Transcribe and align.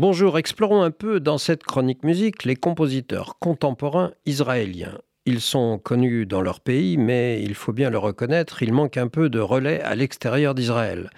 Bonjour, 0.00 0.38
explorons 0.38 0.80
un 0.80 0.90
peu 0.90 1.20
dans 1.20 1.36
cette 1.36 1.62
chronique 1.62 2.04
musique 2.04 2.44
les 2.44 2.56
compositeurs 2.56 3.36
contemporains 3.38 4.12
israéliens. 4.24 4.96
Ils 5.26 5.42
sont 5.42 5.78
connus 5.78 6.24
dans 6.24 6.40
leur 6.40 6.60
pays, 6.60 6.96
mais 6.96 7.42
il 7.42 7.54
faut 7.54 7.74
bien 7.74 7.90
le 7.90 7.98
reconnaître, 7.98 8.62
il 8.62 8.72
manque 8.72 8.96
un 8.96 9.08
peu 9.08 9.28
de 9.28 9.40
relais 9.40 9.82
à 9.82 9.94
l'extérieur 9.94 10.54
d'Israël. 10.54 11.10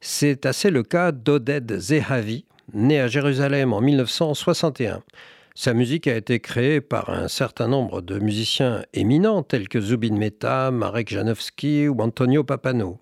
C'est 0.00 0.46
assez 0.46 0.70
le 0.70 0.84
cas 0.84 1.10
d'Oded 1.10 1.76
Zehavi, 1.76 2.44
né 2.72 3.00
à 3.00 3.08
Jérusalem 3.08 3.72
en 3.72 3.80
1961. 3.80 5.02
Sa 5.56 5.74
musique 5.74 6.06
a 6.06 6.14
été 6.14 6.38
créée 6.38 6.80
par 6.80 7.10
un 7.10 7.26
certain 7.26 7.66
nombre 7.66 8.00
de 8.00 8.20
musiciens 8.20 8.84
éminents 8.94 9.42
tels 9.42 9.68
que 9.68 9.80
Zubin 9.80 10.14
Mehta, 10.14 10.70
Marek 10.70 11.08
Janowski 11.08 11.88
ou 11.88 12.00
Antonio 12.00 12.44
Papano. 12.44 13.00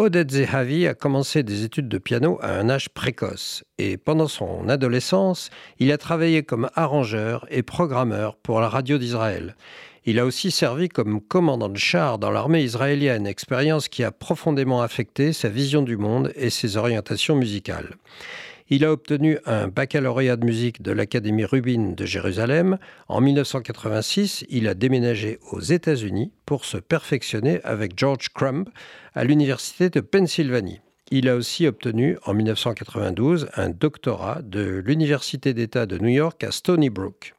Oded 0.00 0.30
Zehavi 0.30 0.86
a 0.86 0.94
commencé 0.94 1.42
des 1.42 1.64
études 1.64 1.88
de 1.88 1.98
piano 1.98 2.38
à 2.40 2.52
un 2.52 2.70
âge 2.70 2.88
précoce 2.88 3.64
et 3.78 3.96
pendant 3.96 4.28
son 4.28 4.68
adolescence, 4.68 5.50
il 5.80 5.90
a 5.90 5.98
travaillé 5.98 6.44
comme 6.44 6.70
arrangeur 6.76 7.44
et 7.50 7.64
programmeur 7.64 8.36
pour 8.36 8.60
la 8.60 8.68
radio 8.68 8.96
d'Israël. 8.96 9.56
Il 10.04 10.20
a 10.20 10.24
aussi 10.24 10.52
servi 10.52 10.88
comme 10.88 11.20
commandant 11.20 11.68
de 11.68 11.78
char 11.78 12.20
dans 12.20 12.30
l'armée 12.30 12.62
israélienne, 12.62 13.26
expérience 13.26 13.88
qui 13.88 14.04
a 14.04 14.12
profondément 14.12 14.82
affecté 14.82 15.32
sa 15.32 15.48
vision 15.48 15.82
du 15.82 15.96
monde 15.96 16.30
et 16.36 16.50
ses 16.50 16.76
orientations 16.76 17.34
musicales. 17.34 17.96
Il 18.70 18.84
a 18.84 18.92
obtenu 18.92 19.38
un 19.46 19.68
baccalauréat 19.68 20.36
de 20.36 20.44
musique 20.44 20.82
de 20.82 20.92
l'Académie 20.92 21.46
Rubin 21.46 21.94
de 21.96 22.04
Jérusalem. 22.04 22.76
En 23.08 23.22
1986, 23.22 24.44
il 24.50 24.68
a 24.68 24.74
déménagé 24.74 25.38
aux 25.52 25.60
États-Unis 25.60 26.32
pour 26.44 26.66
se 26.66 26.76
perfectionner 26.76 27.62
avec 27.64 27.98
George 27.98 28.28
Crumb 28.34 28.68
à 29.14 29.24
l'Université 29.24 29.88
de 29.88 30.00
Pennsylvanie. 30.00 30.82
Il 31.10 31.30
a 31.30 31.36
aussi 31.36 31.66
obtenu 31.66 32.18
en 32.26 32.34
1992 32.34 33.48
un 33.56 33.70
doctorat 33.70 34.42
de 34.42 34.82
l'Université 34.84 35.54
d'État 35.54 35.86
de 35.86 35.96
New 35.96 36.10
York 36.10 36.44
à 36.44 36.50
Stony 36.50 36.90
Brook. 36.90 37.34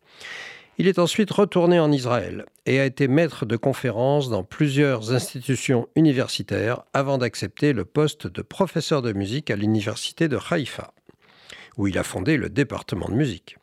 Il 0.79 0.87
est 0.87 0.97
ensuite 0.97 1.29
retourné 1.29 1.79
en 1.79 1.91
Israël 1.91 2.45
et 2.65 2.79
a 2.79 2.85
été 2.85 3.07
maître 3.07 3.45
de 3.45 3.55
conférences 3.55 4.29
dans 4.29 4.43
plusieurs 4.43 5.13
institutions 5.13 5.87
universitaires 5.95 6.81
avant 6.93 7.19
d'accepter 7.19 7.71
le 7.71 7.85
poste 7.85 8.25
de 8.25 8.41
professeur 8.41 9.03
de 9.03 9.13
musique 9.13 9.51
à 9.51 9.55
l'université 9.55 10.27
de 10.27 10.39
Haïfa 10.49 10.91
où 11.79 11.87
il 11.87 11.97
a 11.97 12.03
fondé 12.03 12.37
le 12.37 12.49
département 12.49 13.07
de 13.07 13.15
musique. 13.15 13.57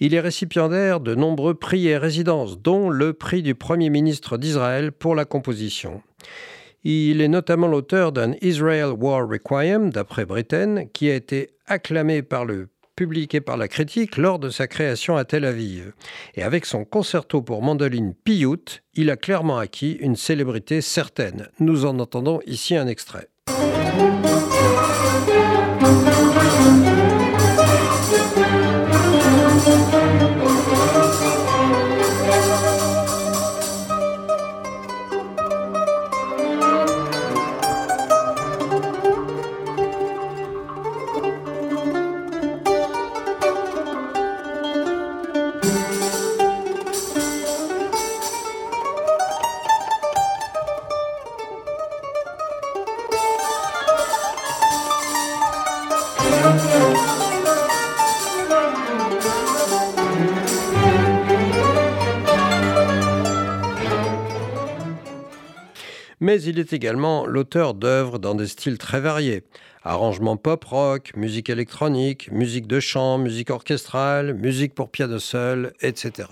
Il 0.00 0.12
est 0.12 0.20
récipiendaire 0.20 0.98
de 0.98 1.14
nombreux 1.14 1.54
prix 1.54 1.86
et 1.86 1.96
résidences, 1.96 2.60
dont 2.60 2.90
le 2.90 3.12
prix 3.12 3.42
du 3.42 3.54
Premier 3.54 3.90
ministre 3.90 4.36
d'Israël 4.36 4.90
pour 4.90 5.14
la 5.14 5.24
composition. 5.24 6.02
Il 6.82 7.22
est 7.22 7.28
notamment 7.28 7.68
l'auteur 7.68 8.12
d'un 8.12 8.34
Israel 8.42 8.90
War 8.98 9.26
Requiem, 9.26 9.90
d'après 9.90 10.26
Britten, 10.26 10.90
qui 10.92 11.08
a 11.08 11.14
été 11.14 11.52
acclamé 11.66 12.22
par 12.22 12.44
le 12.44 12.68
public 12.96 13.34
et 13.34 13.40
par 13.40 13.56
la 13.56 13.68
critique 13.68 14.16
lors 14.16 14.38
de 14.38 14.50
sa 14.50 14.66
création 14.66 15.16
à 15.16 15.24
Tel 15.24 15.44
Aviv. 15.44 15.92
Et 16.34 16.42
avec 16.42 16.66
son 16.66 16.84
concerto 16.84 17.40
pour 17.40 17.62
mandoline 17.62 18.14
Piyut, 18.14 18.82
il 18.94 19.10
a 19.10 19.16
clairement 19.16 19.58
acquis 19.58 19.92
une 19.92 20.16
célébrité 20.16 20.80
certaine. 20.80 21.48
Nous 21.60 21.86
en 21.86 21.98
entendons 22.00 22.40
ici 22.46 22.76
un 22.76 22.86
extrait. 22.86 23.28
Mais 66.24 66.40
il 66.40 66.58
est 66.58 66.72
également 66.72 67.26
l'auteur 67.26 67.74
d'œuvres 67.74 68.18
dans 68.18 68.34
des 68.34 68.46
styles 68.46 68.78
très 68.78 68.98
variés. 68.98 69.42
Arrangements 69.82 70.38
pop-rock, 70.38 71.12
musique 71.16 71.50
électronique, 71.50 72.32
musique 72.32 72.66
de 72.66 72.80
chant, 72.80 73.18
musique 73.18 73.50
orchestrale, 73.50 74.32
musique 74.32 74.74
pour 74.74 74.90
piano 74.90 75.18
seul, 75.18 75.74
etc. 75.82 76.28